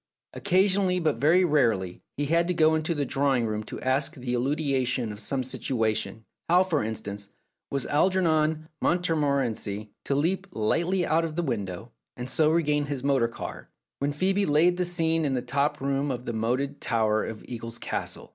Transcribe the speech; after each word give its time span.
Occasionally, 0.33 0.99
but 0.99 1.17
very 1.19 1.45
rarely, 1.45 2.01
he 2.17 2.25
had 2.25 2.47
to 2.47 2.55
go 2.55 2.73
into 2.73 2.95
the 2.95 3.05
drawing 3.05 3.45
room 3.45 3.63
to 3.65 3.79
ask 3.81 4.15
the 4.15 4.33
elucidation 4.33 5.11
of 5.11 5.19
some 5.19 5.43
situa 5.43 5.95
tion: 5.95 6.25
how, 6.49 6.63
for 6.63 6.83
instance, 6.83 7.29
was 7.69 7.85
Algernon 7.85 8.67
Montmorency 8.81 9.91
to 10.05 10.15
leap 10.15 10.47
lightly 10.49 11.05
out 11.05 11.23
of 11.23 11.35
the 11.35 11.43
window, 11.43 11.91
and 12.17 12.27
so 12.27 12.49
regain 12.49 12.85
his 12.87 13.03
motor 13.03 13.27
car, 13.27 13.69
when 13.99 14.11
Phcebe 14.11 14.39
had 14.39 14.49
laid 14.49 14.77
the 14.77 14.85
scene 14.85 15.23
in 15.23 15.35
the 15.35 15.41
top 15.43 15.79
room 15.79 16.09
of 16.09 16.25
the 16.25 16.33
moated 16.33 16.81
tower 16.81 17.23
of 17.23 17.45
Eagles 17.47 17.77
Castle 17.77 18.29